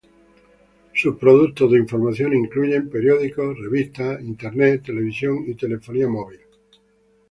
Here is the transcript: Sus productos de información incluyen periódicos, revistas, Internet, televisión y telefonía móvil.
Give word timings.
Sus 0.95 1.15
productos 1.17 1.69
de 1.71 1.77
información 1.77 2.33
incluyen 2.33 2.89
periódicos, 2.89 3.55
revistas, 3.59 4.19
Internet, 4.19 4.81
televisión 4.83 5.43
y 5.45 5.53
telefonía 5.53 6.07
móvil. 6.07 6.39